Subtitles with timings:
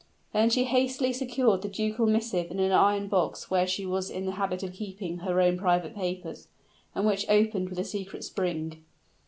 [0.33, 4.25] Then she hastily secured the ducal missive in an iron box where she was in
[4.25, 6.47] the habit of keeping her own private papers,
[6.95, 8.83] and which opened with a secret spring.